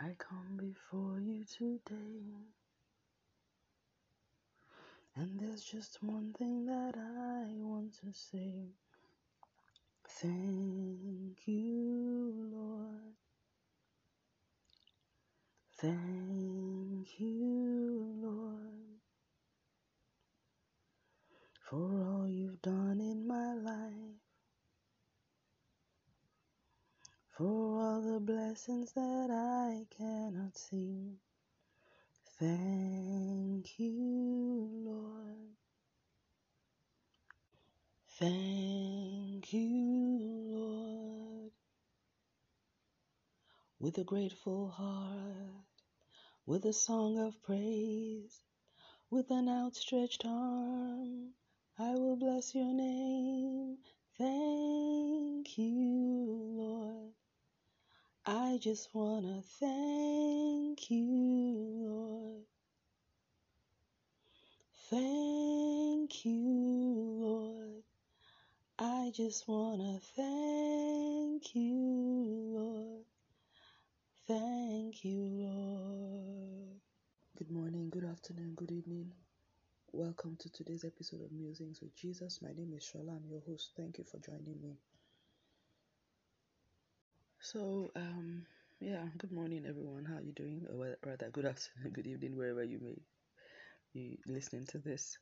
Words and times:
I 0.00 0.14
come 0.18 0.56
before 0.58 1.20
you 1.20 1.44
today, 1.44 2.22
and 5.16 5.40
there's 5.40 5.64
just 5.64 6.02
one 6.02 6.32
thing 6.34 6.66
that 6.66 6.96
I 6.96 7.54
want 7.62 7.94
to 8.00 8.12
say. 8.12 8.72
Thank 10.08 11.46
you, 11.46 12.50
Lord. 12.52 13.14
Thank 15.78 17.20
you, 17.20 18.14
Lord, 18.22 19.00
for 21.60 22.02
all 22.04 22.28
you've 22.28 22.62
done 22.62 23.00
in 23.00 23.26
my 23.26 23.54
life, 23.54 24.20
for 27.30 27.80
all 27.82 28.02
the 28.02 28.20
blessings 28.56 28.92
that 28.92 29.28
I 29.30 29.84
cannot 29.98 30.56
see. 30.56 31.18
Thank 32.40 33.78
you, 33.78 34.70
Lord. 34.82 35.50
Thank 38.18 39.52
you, 39.52 39.68
Lord. 40.48 41.50
With 43.78 43.98
a 43.98 44.04
grateful 44.04 44.70
heart, 44.70 45.82
with 46.46 46.64
a 46.64 46.72
song 46.72 47.18
of 47.18 47.42
praise, 47.42 48.40
with 49.10 49.30
an 49.30 49.50
outstretched 49.50 50.24
arm, 50.24 51.32
I 51.78 51.90
will 51.90 52.16
bless 52.16 52.54
your 52.54 52.72
name. 52.72 53.76
Thank 54.16 55.58
you, 55.58 56.24
Lord. 56.56 57.12
I 58.26 58.58
just 58.62 58.94
want 58.94 59.26
to 59.26 59.42
thank 59.60 60.90
you, 60.90 61.06
Lord. 61.88 62.44
Thank 64.90 66.24
you, 66.24 66.40
Lord. 67.20 67.82
I 68.78 69.12
just 69.14 69.48
want 69.48 69.80
to 69.82 70.00
thank 70.16 71.54
you, 71.54 71.76
Lord. 72.56 73.04
Thank 74.28 75.04
you, 75.04 75.20
Lord. 75.22 76.80
Good 77.38 77.50
morning, 77.50 77.90
good 77.90 78.04
afternoon, 78.04 78.54
good 78.56 78.72
evening. 78.72 79.12
Welcome 79.92 80.36
to 80.40 80.50
today's 80.52 80.84
episode 80.84 81.22
of 81.22 81.32
Musings 81.32 81.80
with 81.82 81.96
Jesus. 81.96 82.40
My 82.42 82.52
name 82.52 82.74
is 82.76 82.84
Shola. 82.84 83.16
I'm 83.16 83.26
your 83.30 83.42
host. 83.46 83.72
Thank 83.76 83.98
you 83.98 84.04
for 84.04 84.18
joining 84.18 84.60
me. 84.62 84.78
So, 87.46 87.92
um, 87.94 88.44
yeah, 88.80 89.04
good 89.18 89.30
morning, 89.30 89.66
everyone. 89.68 90.04
How 90.04 90.16
are 90.16 90.20
you 90.20 90.32
doing? 90.32 90.66
Or 90.68 90.96
rather, 91.06 91.30
good 91.30 91.44
afternoon, 91.46 91.92
good 91.94 92.08
evening, 92.08 92.36
wherever 92.36 92.64
you 92.64 92.80
may 92.82 92.98
be 93.94 94.18
listening 94.26 94.66
to 94.70 94.78
this. 94.78 95.16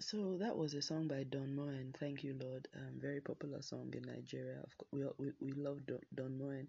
So 0.00 0.36
that 0.38 0.54
was 0.54 0.74
a 0.74 0.82
song 0.82 1.08
by 1.08 1.24
Don 1.24 1.56
Moen. 1.56 1.94
Thank 1.98 2.22
you, 2.22 2.36
Lord. 2.38 2.68
Um, 2.76 3.00
very 3.00 3.22
popular 3.22 3.62
song 3.62 3.94
in 3.96 4.02
Nigeria. 4.02 4.60
Of 4.62 4.76
course, 4.76 4.90
we 4.92 5.06
we, 5.18 5.32
we 5.40 5.52
love 5.52 5.78
Don, 5.86 6.00
Don 6.14 6.36
Moen, 6.38 6.68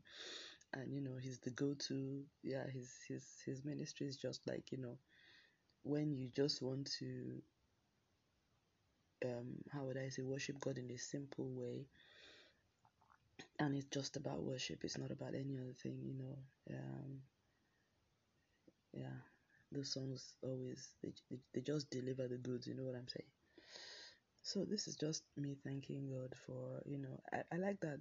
and 0.72 0.94
you 0.94 1.02
know 1.02 1.18
he's 1.22 1.40
the 1.40 1.52
go-to. 1.52 2.24
Yeah, 2.44 2.66
his 2.72 2.94
his 3.10 3.26
his 3.46 3.66
ministry 3.66 4.08
is 4.08 4.16
just 4.16 4.48
like 4.48 4.72
you 4.72 4.78
know 4.78 4.98
when 5.84 6.14
you 6.16 6.30
just 6.34 6.62
want 6.62 6.90
to 7.00 7.42
um 9.26 9.58
how 9.72 9.84
would 9.84 9.98
I 9.98 10.10
say 10.10 10.22
worship 10.22 10.60
God 10.62 10.78
in 10.78 10.90
a 10.92 10.98
simple 10.98 11.50
way, 11.50 11.88
and 13.60 13.76
it's 13.76 13.88
just 13.88 14.16
about 14.18 14.44
worship. 14.44 14.84
It's 14.84 14.98
not 14.98 15.12
about 15.12 15.36
any 15.36 15.58
other 15.58 15.74
thing. 15.82 16.00
You 16.04 16.14
know. 16.14 16.38
Um, 16.72 17.22
yeah, 18.94 19.18
those 19.72 19.92
songs 19.92 20.36
always 20.42 20.90
they, 21.02 21.14
they 21.30 21.40
they 21.54 21.62
just 21.62 21.90
deliver 21.90 22.28
the 22.28 22.38
goods. 22.38 22.68
You 22.68 22.76
know 22.76 22.84
what 22.84 22.96
I'm 22.96 23.08
saying? 23.08 23.30
So 24.44 24.64
this 24.66 24.88
is 24.88 24.96
just 24.96 25.24
me 25.38 25.56
thanking 25.64 26.08
God 26.08 26.36
for 26.46 26.82
you 26.86 27.00
know 27.00 27.20
I, 27.34 27.44
I 27.52 27.58
like 27.58 27.80
that 27.82 28.00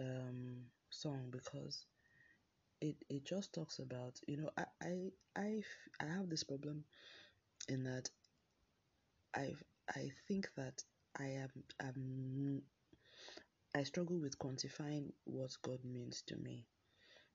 um 0.00 0.64
song 0.90 1.28
because 1.30 1.86
it 2.80 2.96
it 3.10 3.24
just 3.24 3.52
talks 3.54 3.78
about 3.78 4.20
you 4.28 4.36
know 4.38 4.50
I 4.58 4.64
I 4.82 5.12
I, 5.36 5.62
I 6.00 6.06
have 6.06 6.28
this 6.30 6.44
problem 6.44 6.84
in 7.68 7.84
that 7.84 8.10
I 9.34 9.54
I 9.88 10.10
think 10.26 10.50
that 10.56 10.84
I 11.18 11.24
am 11.44 11.50
I'm, 11.80 12.62
I 13.74 13.82
struggle 13.84 14.18
with 14.18 14.38
quantifying 14.38 15.12
what 15.24 15.50
God 15.62 15.78
means 15.84 16.22
to 16.28 16.36
me, 16.36 16.66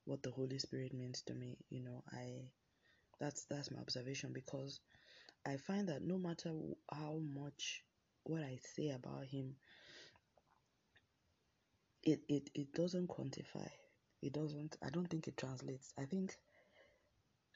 what 0.05 0.23
the 0.23 0.31
Holy 0.31 0.59
Spirit 0.59 0.94
means 0.94 1.21
to 1.23 1.33
me. 1.33 1.57
You 1.69 1.81
know 1.81 2.03
I 2.11 2.51
that's 3.19 3.45
that's 3.45 3.71
my 3.71 3.79
observation 3.79 4.31
because 4.33 4.79
I 5.45 5.57
find 5.57 5.89
that 5.89 6.03
no 6.03 6.17
matter 6.17 6.51
how 6.91 7.19
much 7.33 7.83
what 8.23 8.41
I 8.41 8.57
say 8.75 8.89
about 8.89 9.25
Him 9.25 9.55
it, 12.03 12.21
it, 12.27 12.50
it 12.53 12.73
doesn't 12.73 13.07
quantify. 13.07 13.67
It 14.21 14.33
doesn't, 14.33 14.77
I 14.83 14.89
don't 14.89 15.07
think 15.09 15.27
it 15.27 15.38
translates. 15.38 15.94
I 15.97 16.05
think, 16.05 16.35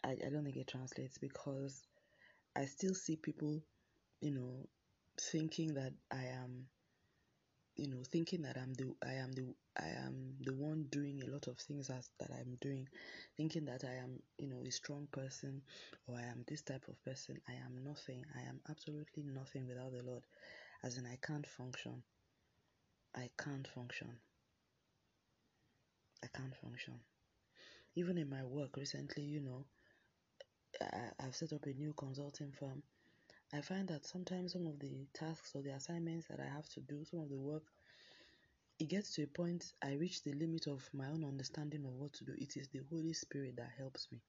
I, 0.04 0.12
I 0.26 0.30
don't 0.32 0.44
think 0.44 0.58
it 0.58 0.68
translates 0.68 1.18
because 1.18 1.84
I 2.56 2.66
still 2.66 2.94
see 2.94 3.16
people, 3.16 3.62
you 4.22 4.32
know, 4.32 4.68
thinking 5.20 5.74
that 5.76 5.94
I 6.12 6.26
am, 6.42 6.66
you 7.78 7.88
know, 7.88 8.02
thinking 8.12 8.42
that 8.42 8.58
I'm 8.58 8.74
the, 8.74 8.94
I 9.08 9.14
am 9.14 9.32
the, 9.32 9.54
I 9.80 9.90
am 10.06 10.34
the 10.42 10.54
one 10.54 10.88
doing 10.90 11.22
a 11.24 11.30
lot 11.32 11.48
of 11.48 11.58
things 11.60 11.90
as 11.90 12.10
that 12.20 12.30
I'm 12.32 12.58
doing, 12.60 12.88
thinking 13.38 13.66
that 13.66 13.84
I 13.84 13.96
am, 14.04 14.20
you 14.40 14.48
know, 14.48 14.64
a 14.66 14.72
strong 14.72 15.08
person 15.12 15.62
or 16.08 16.18
I 16.18 16.24
am 16.24 16.44
this 16.48 16.64
type 16.64 16.84
of 16.88 17.04
person. 17.04 17.40
I 17.48 17.54
am 17.54 17.84
nothing. 17.84 18.26
I 18.36 18.50
am 18.50 18.60
absolutely 18.70 19.24
nothing 19.24 19.68
without 19.68 19.92
the 19.92 20.04
Lord. 20.04 20.24
As 20.84 20.98
in, 20.98 21.06
I 21.06 21.18
can't 21.26 21.46
function. 21.46 22.02
I 23.16 23.30
can't 23.38 23.68
function. 23.68 24.10
I 26.24 26.28
can't 26.36 26.56
function. 26.56 26.96
Even 27.96 28.18
in 28.18 28.30
my 28.30 28.44
work 28.44 28.76
recently, 28.78 29.24
you 29.24 29.42
know, 29.42 29.66
I, 30.82 31.26
I've 31.26 31.36
set 31.36 31.54
up 31.54 31.66
a 31.66 31.74
new 31.74 31.94
consulting 31.94 32.52
firm. 32.60 32.82
I 33.54 33.62
find 33.62 33.88
that 33.88 34.06
sometimes 34.06 34.54
some 34.54 34.68
of 34.68 34.80
the 34.80 35.08
tasks 35.14 35.54
or 35.56 35.62
the 35.62 35.74
assignments 35.74 36.28
that 36.28 36.40
I 36.40 36.48
have 36.48 36.68
to 36.70 36.82
do, 36.82 37.06
some 37.06 37.22
of 37.22 37.30
the 37.30 37.40
work, 37.40 37.64
it 38.80 38.90
gets 38.90 39.14
to 39.16 39.24
a 39.24 39.28
point 39.28 39.74
I 39.82 39.94
reach 39.94 40.24
the 40.24 40.34
limit 40.34 40.68
of 40.68 40.88
my 40.94 41.08
own 41.08 41.24
understanding 41.24 41.86
of 41.86 41.94
what 41.94 42.14
to 42.14 42.26
do. 42.26 42.34
It 42.38 42.58
is 42.58 42.68
the 42.68 42.82
Holy 42.90 43.14
Spirit 43.14 43.56
that 43.56 43.72
helps 43.78 44.08
me. 44.12 44.20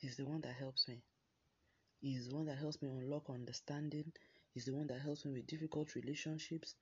He's 0.00 0.16
the 0.16 0.24
one 0.24 0.40
that 0.40 0.54
helps 0.54 0.88
me. 0.88 1.02
He's 2.00 2.28
the 2.28 2.34
one 2.34 2.46
that 2.46 2.58
helps 2.58 2.80
me 2.80 2.88
unlock 2.88 3.28
understanding. 3.28 4.12
He's 4.54 4.64
the 4.64 4.74
one 4.74 4.86
that 4.86 5.00
helps 5.00 5.24
me 5.24 5.32
with 5.32 5.46
difficult 5.46 5.94
relationships. 5.94 6.74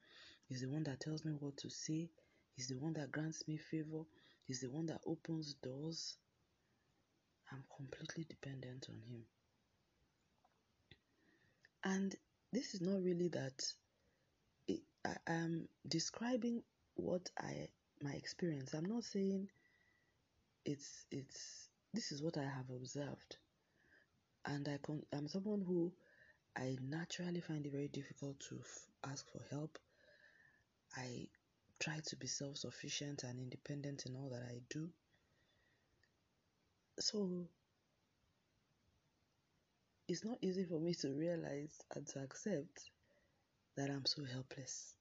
He's 0.48 0.60
the 0.60 0.68
one 0.68 0.84
that 0.84 1.00
tells 1.00 1.24
me 1.24 1.32
what 1.32 1.56
to 1.58 1.70
say. 1.70 2.08
He's 2.56 2.68
the 2.68 2.78
one 2.78 2.92
that 2.94 3.10
grants 3.10 3.46
me 3.48 3.56
favor. 3.56 4.04
He's 4.46 4.60
the 4.60 4.70
one 4.70 4.86
that 4.86 5.00
opens 5.06 5.54
doors. 5.54 6.16
I'm 7.50 7.64
completely 7.76 8.24
dependent 8.28 8.86
on 8.88 9.00
Him. 9.08 9.24
And 11.84 12.14
this 12.52 12.74
is 12.74 12.80
not 12.80 13.02
really 13.02 13.28
that 13.28 13.62
it, 14.68 14.80
I 15.04 15.16
am 15.26 15.68
describing 15.86 16.62
what 16.94 17.28
I 17.38 17.68
my 18.02 18.12
experience. 18.12 18.74
I'm 18.74 18.86
not 18.86 19.04
saying 19.04 19.48
it's 20.64 21.04
it's 21.10 21.68
this 21.92 22.10
is 22.10 22.22
what 22.22 22.38
I 22.38 22.44
have 22.44 22.70
observed, 22.70 23.36
and 24.46 24.66
I 24.68 24.78
con, 24.78 25.02
I'm 25.12 25.28
someone 25.28 25.60
who 25.60 25.92
I 26.56 26.76
naturally 26.80 27.40
find 27.40 27.66
it 27.66 27.72
very 27.72 27.88
difficult 27.88 28.40
to 28.48 28.56
f- 28.60 29.10
ask 29.10 29.30
for 29.30 29.42
help. 29.50 29.78
I 30.96 31.28
try 31.80 32.00
to 32.06 32.16
be 32.16 32.26
self-sufficient 32.26 33.24
and 33.24 33.38
independent 33.40 34.06
in 34.06 34.16
all 34.16 34.30
that 34.30 34.42
I 34.48 34.60
do. 34.70 34.88
So 37.00 37.48
it's 40.06 40.24
not 40.24 40.38
easy 40.42 40.64
for 40.64 40.78
me 40.78 40.94
to 40.94 41.14
realize 41.14 41.80
and 41.94 42.06
to 42.06 42.20
accept 42.20 42.90
that 43.76 43.90
I'm 43.90 44.04
so 44.04 44.24
helpless. 44.24 44.94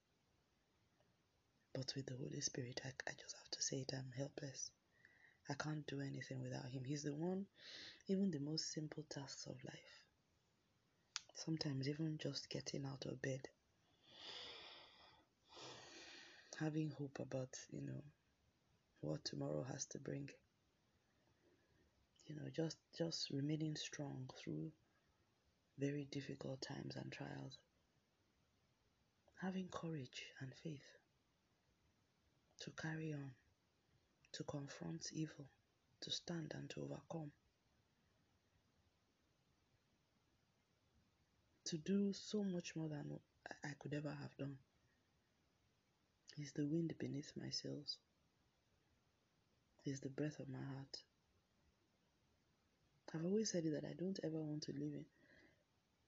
But 1.74 1.92
with 1.94 2.06
the 2.06 2.16
Holy 2.16 2.40
Spirit, 2.40 2.80
I, 2.84 2.88
I 3.08 3.12
just 3.20 3.36
have 3.36 3.50
to 3.50 3.62
say 3.62 3.78
it 3.78 3.92
I'm 3.92 4.12
helpless. 4.16 4.70
I 5.50 5.54
can't 5.54 5.86
do 5.86 6.00
anything 6.00 6.40
without 6.40 6.70
Him. 6.70 6.84
He's 6.84 7.02
the 7.02 7.14
one, 7.14 7.46
even 8.08 8.30
the 8.30 8.40
most 8.40 8.72
simple 8.72 9.04
tasks 9.10 9.46
of 9.46 9.56
life. 9.64 10.04
Sometimes, 11.34 11.88
even 11.88 12.16
just 12.16 12.48
getting 12.48 12.86
out 12.86 13.04
of 13.04 13.20
bed, 13.20 13.48
having 16.58 16.90
hope 16.96 17.18
about, 17.20 17.50
you 17.72 17.82
know, 17.82 18.02
what 19.00 19.24
tomorrow 19.24 19.64
has 19.70 19.84
to 19.86 19.98
bring. 19.98 20.30
You 22.26 22.36
know, 22.36 22.48
just 22.54 22.78
just 22.96 23.28
remaining 23.30 23.76
strong 23.76 24.30
through 24.38 24.70
very 25.78 26.06
difficult 26.10 26.60
times 26.60 26.96
and 26.96 27.10
trials. 27.12 27.58
Having 29.40 29.68
courage 29.70 30.24
and 30.40 30.52
faith 30.54 30.98
to 32.60 32.70
carry 32.70 33.12
on, 33.12 33.30
to 34.32 34.44
confront 34.44 35.10
evil, 35.12 35.46
to 36.00 36.10
stand 36.10 36.52
and 36.54 36.70
to 36.70 36.82
overcome, 36.82 37.30
to 41.64 41.76
do 41.78 42.12
so 42.12 42.44
much 42.44 42.76
more 42.76 42.88
than 42.88 43.18
I 43.64 43.70
could 43.78 43.94
ever 43.94 44.10
have 44.20 44.36
done. 44.38 44.56
is 46.38 46.52
the 46.52 46.66
wind 46.66 46.94
beneath 46.98 47.32
my 47.36 47.50
sails. 47.50 47.98
is 49.84 50.00
the 50.00 50.08
breath 50.08 50.38
of 50.40 50.48
my 50.48 50.58
heart. 50.58 51.02
I've 53.14 53.24
always 53.24 53.50
said 53.50 53.64
that 53.64 53.84
I 53.84 53.92
don't 53.96 54.18
ever 54.24 54.40
want 54.40 54.62
to 54.62 54.72
live 54.72 54.94
in, 54.94 55.04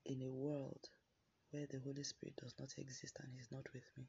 in 0.06 0.22
a 0.22 0.30
world 0.30 0.88
where 1.50 1.66
the 1.70 1.80
Holy 1.80 2.02
Spirit 2.04 2.36
does 2.36 2.54
not 2.58 2.72
exist 2.78 3.18
and 3.22 3.32
He's 3.32 3.50
not 3.50 3.66
with 3.72 3.84
me. 3.96 4.04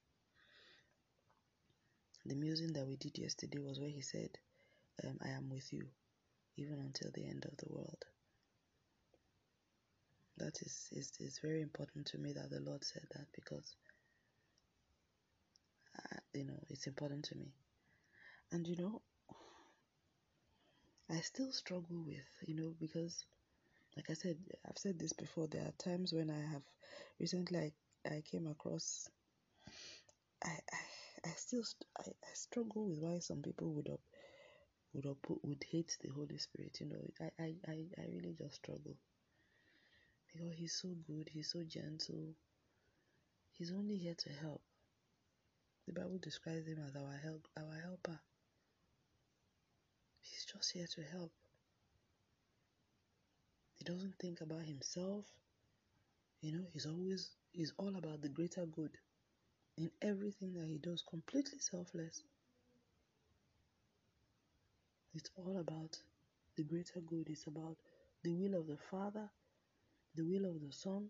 The 2.25 2.35
musing 2.35 2.73
that 2.73 2.87
we 2.87 2.95
did 2.97 3.17
yesterday 3.17 3.59
was 3.59 3.79
where 3.79 3.89
He 3.89 4.01
said, 4.01 4.29
um, 5.03 5.17
I 5.23 5.29
am 5.29 5.49
with 5.49 5.71
you 5.71 5.87
even 6.57 6.79
until 6.79 7.11
the 7.13 7.25
end 7.25 7.45
of 7.45 7.55
the 7.57 7.71
world. 7.71 8.03
That 10.37 10.61
is, 10.61 10.89
is, 10.91 11.11
is 11.19 11.39
very 11.41 11.61
important 11.61 12.07
to 12.07 12.17
me 12.17 12.33
that 12.33 12.49
the 12.51 12.59
Lord 12.59 12.83
said 12.83 13.03
that 13.11 13.25
because, 13.33 13.75
uh, 15.97 16.17
you 16.33 16.45
know, 16.45 16.59
it's 16.69 16.87
important 16.87 17.25
to 17.25 17.35
me. 17.35 17.51
And, 18.51 18.67
you 18.67 18.75
know, 18.75 19.01
I 21.09 21.21
still 21.21 21.51
struggle 21.51 22.03
with, 22.05 22.27
you 22.45 22.55
know, 22.55 22.73
because 22.79 23.25
like 23.97 24.11
I 24.11 24.13
said, 24.13 24.37
I've 24.69 24.77
said 24.77 24.99
this 24.99 25.11
before. 25.13 25.47
There 25.47 25.63
are 25.63 25.83
times 25.83 26.13
when 26.13 26.29
I 26.29 26.39
have 26.53 26.61
recently 27.19 27.73
I, 28.05 28.15
I 28.15 28.21
came 28.21 28.45
across. 28.45 29.09
I, 30.45 30.49
I 30.49 31.29
I 31.29 31.29
still 31.35 31.63
I, 31.99 32.03
I 32.03 32.33
struggle 32.35 32.85
with 32.85 32.99
why 32.99 33.17
some 33.17 33.41
people 33.41 33.73
would 33.73 33.89
up 33.89 33.99
would 34.93 35.07
up 35.07 35.17
would 35.41 35.65
hate 35.71 35.97
the 36.01 36.09
Holy 36.09 36.37
Spirit. 36.37 36.77
You 36.79 36.85
know, 36.89 37.09
I 37.19 37.43
I 37.43 37.55
I, 37.67 37.85
I 37.97 38.05
really 38.13 38.35
just 38.37 38.55
struggle 38.57 38.95
because 40.31 40.53
He's 40.55 40.75
so 40.75 40.89
good. 41.07 41.29
He's 41.33 41.51
so 41.51 41.63
gentle. 41.67 42.35
He's 43.49 43.71
only 43.71 43.97
here 43.97 44.15
to 44.15 44.29
help. 44.29 44.61
The 45.87 45.93
Bible 45.93 46.19
describes 46.21 46.67
him 46.67 46.77
as 46.87 46.95
our 46.95 47.19
help, 47.23 47.47
our 47.57 47.81
helper. 47.81 48.19
He's 50.21 50.45
just 50.45 50.71
here 50.73 50.85
to 50.85 51.01
help. 51.01 51.31
He 53.77 53.83
doesn't 53.83 54.15
think 54.19 54.41
about 54.41 54.63
himself. 54.63 55.25
You 56.41 56.51
know, 56.51 56.65
he's 56.73 56.85
always 56.85 57.31
he's 57.51 57.73
all 57.77 57.95
about 57.95 58.21
the 58.21 58.29
greater 58.29 58.65
good 58.65 58.91
in 59.77 59.91
everything 60.01 60.53
that 60.53 60.67
he 60.67 60.77
does, 60.77 61.03
completely 61.07 61.59
selfless. 61.59 62.23
It's 65.13 65.29
all 65.35 65.57
about 65.57 65.97
the 66.55 66.63
greater 66.63 66.99
good. 67.01 67.27
It's 67.29 67.47
about 67.47 67.77
the 68.23 68.33
will 68.33 68.55
of 68.55 68.67
the 68.67 68.77
Father, 68.89 69.29
the 70.15 70.23
will 70.23 70.45
of 70.45 70.61
the 70.61 70.71
Son. 70.71 71.09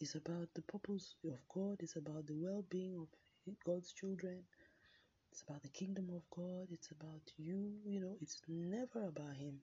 It's 0.00 0.14
about 0.14 0.48
the 0.54 0.62
purpose 0.62 1.14
of 1.24 1.38
God. 1.52 1.78
It's 1.80 1.96
about 1.96 2.26
the 2.26 2.34
well 2.34 2.64
being 2.70 2.94
of 2.96 3.08
God's 3.64 3.92
children. 3.92 4.42
It's 5.32 5.42
about 5.42 5.62
the 5.62 5.68
kingdom 5.68 6.10
of 6.14 6.22
God. 6.30 6.68
It's 6.70 6.90
about 6.90 7.22
you. 7.36 7.72
You 7.84 8.00
know, 8.00 8.16
it's 8.20 8.40
never 8.48 9.06
about 9.08 9.36
Him. 9.36 9.60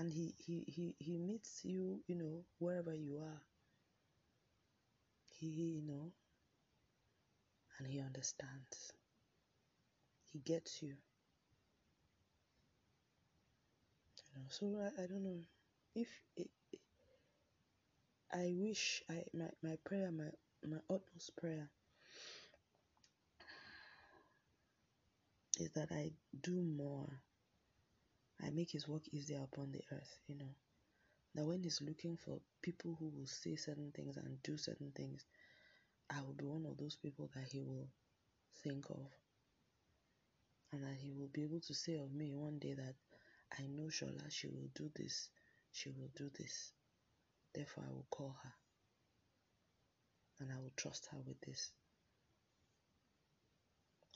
And 0.00 0.10
he, 0.10 0.34
he 0.38 0.64
he 0.66 0.94
he 0.98 1.18
meets 1.18 1.60
you 1.62 2.00
you 2.06 2.14
know 2.14 2.42
wherever 2.58 2.94
you 2.94 3.18
are. 3.18 3.42
He 5.38 5.46
you 5.46 5.82
know 5.86 6.12
and 7.78 7.86
he 7.86 8.00
understands. 8.00 8.92
He 10.32 10.38
gets 10.38 10.80
you. 10.82 10.94
You 14.24 14.40
know 14.40 14.46
so 14.48 14.66
i, 14.80 15.02
I 15.02 15.06
don't 15.06 15.22
know. 15.22 15.40
If 15.94 16.08
it, 16.36 16.48
it, 16.72 16.80
i 18.32 18.54
wish 18.56 19.02
i 19.10 19.22
my, 19.34 19.50
my 19.62 19.76
prayer 19.84 20.10
my 20.12 20.30
my 20.64 20.78
utmost 20.88 21.36
prayer 21.36 21.68
is 25.58 25.70
that 25.72 25.90
i 25.92 26.12
do 26.40 26.62
more 26.62 27.08
I 28.42 28.50
make 28.50 28.70
his 28.70 28.88
work 28.88 29.02
easier 29.12 29.42
upon 29.42 29.72
the 29.72 29.82
earth, 29.92 30.18
you 30.26 30.36
know. 30.36 30.54
That 31.34 31.44
when 31.44 31.62
he's 31.62 31.80
looking 31.80 32.16
for 32.16 32.40
people 32.62 32.96
who 32.98 33.08
will 33.08 33.26
say 33.26 33.56
certain 33.56 33.92
things 33.94 34.16
and 34.16 34.42
do 34.42 34.56
certain 34.56 34.90
things, 34.92 35.24
I 36.08 36.20
will 36.22 36.32
be 36.32 36.44
one 36.44 36.66
of 36.66 36.76
those 36.76 36.96
people 36.96 37.30
that 37.34 37.44
he 37.44 37.60
will 37.60 37.88
think 38.62 38.90
of. 38.90 39.06
And 40.72 40.82
that 40.84 40.96
he 40.98 41.12
will 41.12 41.28
be 41.32 41.42
able 41.42 41.60
to 41.60 41.74
say 41.74 41.96
of 41.96 42.12
me 42.12 42.34
one 42.34 42.58
day 42.58 42.74
that 42.74 42.94
I 43.58 43.66
know 43.66 43.84
Shola, 43.88 44.30
she 44.30 44.48
will 44.48 44.68
do 44.74 44.90
this, 44.94 45.28
she 45.72 45.90
will 45.90 46.10
do 46.16 46.30
this. 46.38 46.72
Therefore, 47.54 47.84
I 47.88 47.92
will 47.92 48.06
call 48.10 48.36
her. 48.42 48.52
And 50.40 50.52
I 50.52 50.56
will 50.56 50.72
trust 50.76 51.08
her 51.12 51.18
with 51.26 51.40
this. 51.40 51.72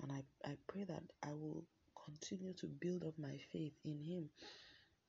And 0.03 0.13
I, 0.13 0.23
I 0.49 0.57
pray 0.67 0.85
that 0.85 1.03
I 1.23 1.33
will 1.33 1.65
continue 2.05 2.53
to 2.55 2.67
build 2.67 3.05
up 3.05 3.15
my 3.19 3.39
faith 3.53 3.73
in 3.85 4.01
Him, 4.01 4.29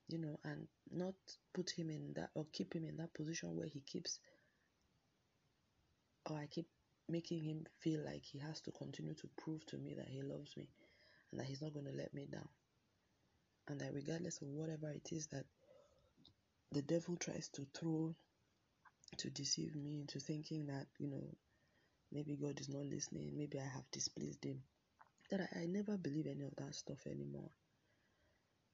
you 0.08 0.18
know, 0.18 0.38
and 0.44 0.66
not 0.90 1.14
put 1.54 1.70
Him 1.70 1.90
in 1.90 2.12
that 2.14 2.30
or 2.34 2.46
keep 2.52 2.74
Him 2.74 2.84
in 2.84 2.96
that 2.96 3.14
position 3.14 3.54
where 3.56 3.68
He 3.68 3.80
keeps, 3.80 4.18
or 6.30 6.36
I 6.38 6.46
keep 6.46 6.66
making 7.08 7.42
Him 7.42 7.66
feel 7.80 8.04
like 8.04 8.22
He 8.22 8.38
has 8.38 8.60
to 8.62 8.70
continue 8.72 9.14
to 9.14 9.28
prove 9.36 9.64
to 9.66 9.78
me 9.78 9.94
that 9.94 10.08
He 10.08 10.22
loves 10.22 10.56
me 10.56 10.68
and 11.30 11.40
that 11.40 11.46
He's 11.46 11.62
not 11.62 11.74
going 11.74 11.86
to 11.86 11.92
let 11.92 12.14
me 12.14 12.26
down. 12.30 12.48
And 13.68 13.80
that 13.80 13.94
regardless 13.94 14.40
of 14.42 14.48
whatever 14.48 14.90
it 14.90 15.08
is 15.12 15.26
that 15.28 15.44
the 16.72 16.82
devil 16.82 17.16
tries 17.16 17.48
to 17.50 17.66
throw 17.78 18.14
to 19.18 19.30
deceive 19.30 19.74
me 19.74 20.00
into 20.00 20.20
thinking 20.20 20.66
that, 20.66 20.86
you 20.98 21.08
know, 21.08 21.24
maybe 22.12 22.36
God 22.36 22.60
is 22.60 22.68
not 22.68 22.84
listening, 22.84 23.32
maybe 23.36 23.58
I 23.58 23.64
have 23.64 23.90
displeased 23.90 24.44
Him 24.44 24.62
that 25.30 25.40
I, 25.40 25.60
I 25.62 25.66
never 25.66 25.96
believe 25.96 26.26
any 26.26 26.44
of 26.44 26.54
that 26.56 26.74
stuff 26.74 27.06
anymore. 27.06 27.50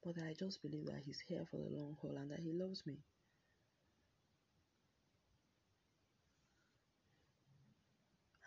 But 0.03 0.15
I 0.19 0.33
just 0.37 0.61
believe 0.61 0.85
that 0.87 1.01
He's 1.05 1.19
here 1.19 1.45
for 1.49 1.57
the 1.57 1.69
long 1.69 1.95
haul 2.01 2.17
and 2.17 2.31
that 2.31 2.39
He 2.39 2.51
loves 2.51 2.85
me. 2.85 2.97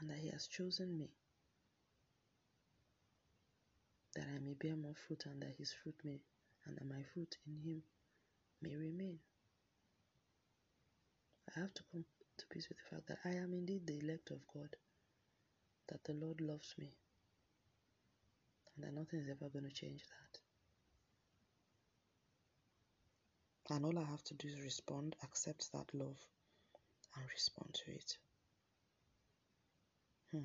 And 0.00 0.10
that 0.10 0.18
He 0.18 0.28
has 0.28 0.46
chosen 0.46 0.98
me. 0.98 1.10
That 4.14 4.26
I 4.34 4.38
may 4.38 4.54
bear 4.54 4.76
more 4.76 4.94
fruit 5.06 5.24
and 5.26 5.40
that 5.42 5.54
His 5.58 5.72
fruit 5.82 5.96
may, 6.04 6.20
and 6.66 6.76
that 6.76 6.86
my 6.88 7.02
fruit 7.14 7.36
in 7.46 7.58
Him 7.70 7.82
may 8.62 8.76
remain. 8.76 9.18
I 11.56 11.60
have 11.60 11.72
to 11.74 11.82
come 11.90 12.04
to 12.38 12.46
peace 12.50 12.68
with 12.68 12.78
the 12.78 12.96
fact 12.96 13.08
that 13.08 13.18
I 13.24 13.36
am 13.42 13.54
indeed 13.54 13.86
the 13.86 13.98
elect 13.98 14.30
of 14.30 14.46
God, 14.52 14.76
that 15.88 16.04
the 16.04 16.12
Lord 16.12 16.40
loves 16.40 16.74
me, 16.78 16.92
and 18.76 18.84
that 18.84 18.94
nothing 18.94 19.20
is 19.20 19.28
ever 19.28 19.48
going 19.50 19.64
to 19.64 19.74
change 19.74 20.02
that. 20.02 20.38
And 23.74 23.84
all 23.84 23.98
I 23.98 24.04
have 24.04 24.22
to 24.24 24.34
do 24.34 24.48
is 24.48 24.60
respond, 24.62 25.16
accept 25.24 25.72
that 25.72 25.92
love, 25.92 26.18
and 27.16 27.24
respond 27.32 27.74
to 27.84 27.92
it. 27.92 28.18
Hmm. 30.30 30.44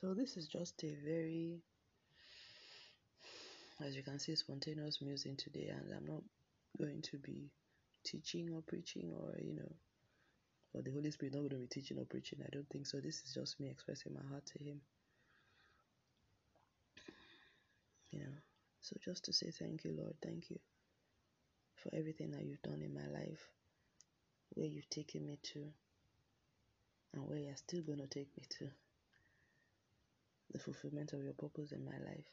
So, 0.00 0.14
this 0.14 0.36
is 0.36 0.48
just 0.48 0.82
a 0.82 0.96
very, 1.04 1.60
as 3.84 3.94
you 3.94 4.02
can 4.02 4.18
see, 4.18 4.34
spontaneous 4.34 5.00
musing 5.00 5.36
today, 5.36 5.68
and 5.68 5.94
I'm 5.94 6.06
not 6.06 6.22
going 6.78 7.02
to 7.02 7.18
be 7.18 7.50
teaching 8.04 8.50
or 8.52 8.62
preaching 8.62 9.12
or, 9.12 9.36
you 9.40 9.54
know, 9.54 9.72
or 10.72 10.82
the 10.82 10.90
Holy 10.90 11.10
Spirit 11.10 11.34
not 11.34 11.40
going 11.40 11.50
to 11.50 11.56
be 11.56 11.66
teaching 11.66 11.98
or 11.98 12.04
preaching. 12.04 12.40
I 12.44 12.50
don't 12.50 12.68
think 12.68 12.86
so. 12.86 12.98
This 12.98 13.22
is 13.26 13.34
just 13.34 13.58
me 13.60 13.68
expressing 13.68 14.14
my 14.14 14.26
heart 14.30 14.46
to 14.46 14.64
Him. 14.64 14.80
You 18.10 18.20
know, 18.20 18.36
so 18.80 18.96
just 19.04 19.24
to 19.24 19.32
say 19.32 19.50
thank 19.50 19.84
you, 19.84 19.94
Lord, 19.96 20.14
thank 20.22 20.50
you 20.50 20.58
for 21.76 21.94
everything 21.94 22.32
that 22.32 22.44
you've 22.44 22.62
done 22.62 22.82
in 22.82 22.92
my 22.92 23.06
life, 23.06 23.48
where 24.50 24.66
you've 24.66 24.90
taken 24.90 25.26
me 25.26 25.38
to, 25.54 25.64
and 27.14 27.26
where 27.26 27.38
you're 27.38 27.56
still 27.56 27.82
going 27.82 28.00
to 28.00 28.06
take 28.06 28.28
me 28.36 28.44
to. 28.58 28.68
The 30.52 30.58
fulfillment 30.58 31.12
of 31.12 31.22
your 31.22 31.32
purpose 31.32 31.72
in 31.72 31.84
my 31.84 31.98
life, 32.04 32.26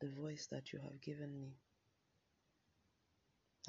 the 0.00 0.08
voice 0.08 0.46
that 0.52 0.72
you 0.72 0.78
have 0.78 1.00
given 1.00 1.36
me, 1.38 1.56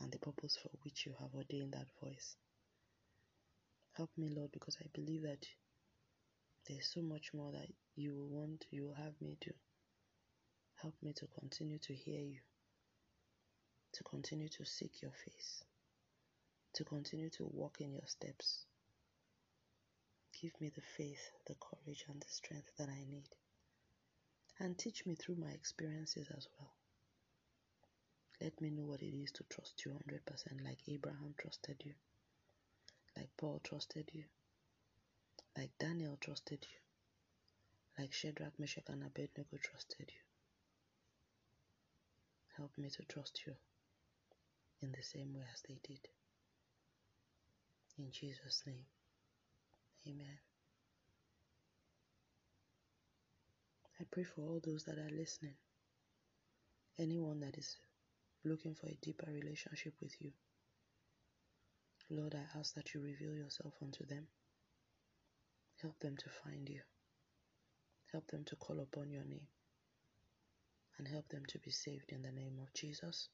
and 0.01 0.11
the 0.11 0.19
purpose 0.19 0.57
for 0.61 0.69
which 0.83 1.05
you 1.05 1.13
have 1.19 1.33
ordained 1.35 1.73
that 1.73 1.87
voice. 2.03 2.35
Help 3.97 4.09
me, 4.17 4.29
Lord, 4.29 4.51
because 4.51 4.77
I 4.81 4.87
believe 4.93 5.23
that 5.23 5.45
there's 6.67 6.87
so 6.93 7.01
much 7.01 7.33
more 7.33 7.51
that 7.51 7.67
you 7.95 8.13
will 8.15 8.29
want, 8.29 8.65
you 8.71 8.85
will 8.85 8.93
have 8.95 9.13
me 9.21 9.37
do. 9.41 9.51
Help 10.81 10.95
me 11.01 11.13
to 11.13 11.27
continue 11.39 11.77
to 11.79 11.93
hear 11.93 12.19
you, 12.21 12.39
to 13.93 14.03
continue 14.03 14.47
to 14.49 14.65
seek 14.65 15.01
your 15.01 15.11
face, 15.11 15.63
to 16.73 16.83
continue 16.83 17.29
to 17.31 17.45
walk 17.45 17.81
in 17.81 17.91
your 17.93 18.07
steps, 18.07 18.65
give 20.41 20.51
me 20.59 20.71
the 20.73 20.81
faith, 20.97 21.31
the 21.47 21.55
courage, 21.55 22.05
and 22.09 22.21
the 22.21 22.29
strength 22.29 22.71
that 22.77 22.89
I 22.89 23.03
need. 23.09 23.29
And 24.59 24.77
teach 24.77 25.05
me 25.05 25.15
through 25.15 25.35
my 25.35 25.49
experiences 25.51 26.27
as 26.35 26.47
well. 26.57 26.71
Let 28.41 28.59
me 28.61 28.69
know 28.71 28.85
what 28.85 29.01
it 29.01 29.13
is 29.15 29.31
to 29.33 29.43
trust 29.49 29.83
you 29.85 29.91
100% 29.91 30.63
like 30.65 30.79
Abraham 30.87 31.35
trusted 31.37 31.81
you, 31.85 31.93
like 33.17 33.29
Paul 33.37 33.59
trusted 33.63 34.09
you, 34.13 34.23
like 35.57 35.71
Daniel 35.79 36.17
trusted 36.19 36.65
you, 36.69 36.77
like 38.01 38.13
Shadrach, 38.13 38.57
Meshach, 38.59 38.89
and 38.89 39.03
Abednego 39.03 39.57
trusted 39.61 40.09
you. 40.09 40.21
Help 42.57 42.77
me 42.77 42.89
to 42.89 43.03
trust 43.03 43.41
you 43.45 43.53
in 44.81 44.91
the 44.91 45.03
same 45.03 45.33
way 45.33 45.45
as 45.53 45.61
they 45.67 45.79
did. 45.83 45.99
In 47.97 48.11
Jesus' 48.11 48.63
name, 48.65 48.85
amen. 50.07 50.39
I 53.99 54.03
pray 54.09 54.23
for 54.23 54.41
all 54.41 54.59
those 54.63 54.83
that 54.85 54.97
are 54.97 55.15
listening, 55.15 55.53
anyone 56.97 57.39
that 57.41 57.57
is 57.57 57.77
looking 58.43 58.73
for 58.73 58.87
a 58.87 58.97
deeper 59.01 59.29
relationship 59.31 59.93
with 60.01 60.19
you. 60.19 60.31
Lord, 62.13 62.35
I 62.35 62.59
ask 62.59 62.73
that 62.75 62.93
you 62.93 62.99
reveal 62.99 63.33
yourself 63.33 63.73
unto 63.81 64.05
them. 64.05 64.27
Help 65.81 65.97
them 66.01 66.17
to 66.17 66.29
find 66.43 66.67
you. 66.67 66.81
Help 68.11 68.27
them 68.27 68.43
to 68.47 68.57
call 68.57 68.81
upon 68.81 69.09
your 69.09 69.23
name. 69.23 69.47
And 70.97 71.07
help 71.07 71.29
them 71.29 71.43
to 71.47 71.59
be 71.59 71.71
saved 71.71 72.11
in 72.11 72.21
the 72.21 72.31
name 72.33 72.59
of 72.61 72.73
Jesus. 72.73 73.29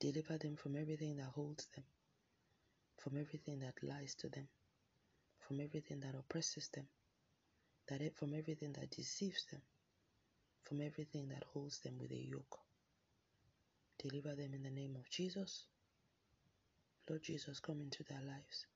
Deliver 0.00 0.36
them 0.36 0.56
from 0.56 0.74
everything 0.74 1.16
that 1.18 1.30
holds 1.32 1.68
them, 1.76 1.84
from 2.98 3.16
everything 3.16 3.60
that 3.60 3.74
lies 3.84 4.16
to 4.16 4.28
them, 4.28 4.48
from 5.46 5.60
everything 5.60 6.00
that 6.00 6.16
oppresses 6.18 6.70
them, 6.74 6.88
that 7.88 8.00
from 8.16 8.34
everything 8.34 8.72
that 8.72 8.90
deceives 8.90 9.46
them, 9.52 9.62
from 10.64 10.80
everything 10.80 11.28
that 11.28 11.44
holds 11.54 11.78
them 11.78 11.98
with 12.00 12.10
a 12.10 12.28
yoke. 12.28 12.58
Deliver 14.02 14.34
them 14.34 14.54
in 14.54 14.64
the 14.64 14.70
name 14.70 14.96
of 14.98 15.08
Jesus. 15.08 15.66
Lord 17.08 17.22
Jesus, 17.22 17.60
come 17.60 17.80
into 17.80 18.04
their 18.04 18.22
lives. 18.22 18.66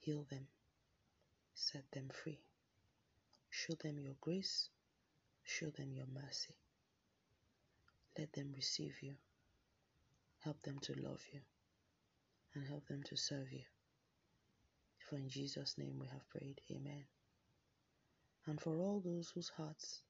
Heal 0.00 0.26
them. 0.30 0.48
Set 1.54 1.84
them 1.92 2.10
free. 2.12 2.40
Show 3.50 3.74
them 3.82 3.98
your 3.98 4.16
grace. 4.20 4.68
Show 5.44 5.70
them 5.70 5.92
your 5.94 6.06
mercy. 6.12 6.56
Let 8.18 8.32
them 8.32 8.52
receive 8.54 8.96
you. 9.00 9.14
Help 10.44 10.62
them 10.62 10.78
to 10.80 10.92
love 10.94 11.22
you. 11.32 11.40
And 12.54 12.66
help 12.66 12.86
them 12.86 13.02
to 13.04 13.16
serve 13.16 13.52
you. 13.52 13.64
For 15.08 15.16
in 15.16 15.28
Jesus' 15.28 15.76
name 15.78 15.98
we 16.00 16.06
have 16.08 16.28
prayed. 16.30 16.60
Amen. 16.70 17.04
And 18.46 18.60
for 18.60 18.76
all 18.78 19.00
those 19.04 19.30
whose 19.34 19.50
hearts 19.56 20.02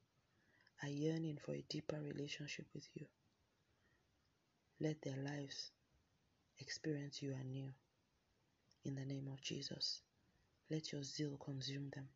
are 0.83 0.89
yearning 0.89 1.39
for 1.45 1.53
a 1.53 1.65
deeper 1.69 2.01
relationship 2.01 2.67
with 2.75 2.87
you, 2.95 3.07
let 4.81 5.01
their 5.03 5.17
lives 5.17 5.71
experience 6.59 7.23
you 7.23 7.35
anew. 7.41 7.69
In 8.85 8.95
the 8.95 9.05
name 9.05 9.29
of 9.33 9.41
Jesus, 9.41 10.01
let 10.71 10.93
your 10.93 11.03
zeal 11.03 11.39
consume 11.45 11.91
them. 11.95 12.09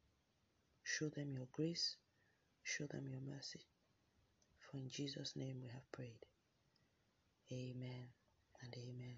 Show 0.82 1.08
them 1.08 1.32
your 1.32 1.46
grace, 1.52 1.96
show 2.62 2.86
them 2.86 3.06
your 3.08 3.20
mercy. 3.20 3.60
For 4.58 4.76
in 4.78 4.88
Jesus' 4.88 5.34
name 5.36 5.60
we 5.62 5.68
have 5.68 5.90
prayed. 5.92 6.24
Amen 7.52 8.06
and 8.62 8.74
amen. 8.76 9.16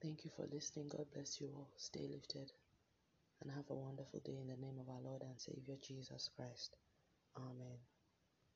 Thank 0.00 0.24
you 0.24 0.30
for 0.36 0.46
listening. 0.52 0.88
God 0.88 1.06
bless 1.12 1.40
you 1.40 1.48
all. 1.54 1.68
Stay 1.76 2.06
lifted 2.08 2.52
and 3.42 3.50
have 3.50 3.68
a 3.70 3.74
wonderful 3.74 4.20
day 4.20 4.38
in 4.40 4.48
the 4.48 4.56
name 4.56 4.78
of 4.80 4.88
our 4.88 5.00
Lord 5.02 5.22
and 5.22 5.40
Savior 5.40 5.76
Jesus 5.82 6.30
Christ. 6.36 6.76
Amen. 7.36 7.97